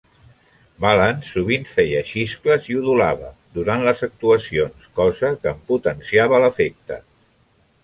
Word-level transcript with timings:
Balance 0.85 1.27
sovint 1.31 1.67
feia 1.73 2.01
xiscles 2.11 2.69
i 2.71 2.79
udolava 2.79 3.29
durant 3.59 3.85
les 3.89 4.03
actuacions, 4.09 4.89
cosa 5.03 5.33
que 5.45 5.55
en 5.55 5.63
potenciava 5.71 6.43
l'efecte. 6.47 7.03